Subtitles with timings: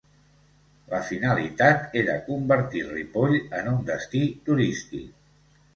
[0.93, 5.27] La finalitat era convertir Ripoll en un destí turístic.